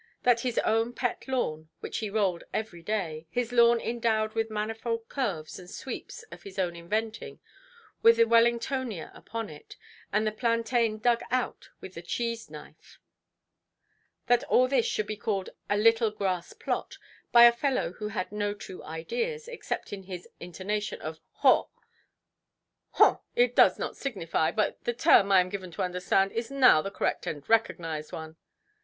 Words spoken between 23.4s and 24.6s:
does not signify.